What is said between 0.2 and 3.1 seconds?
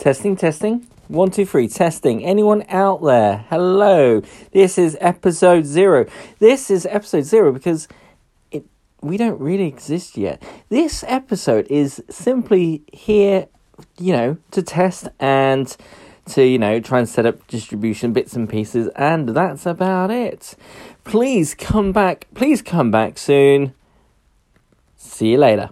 testing. One, two, three, testing. Anyone out